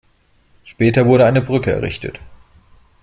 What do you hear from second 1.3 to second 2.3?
Brücke errichtet.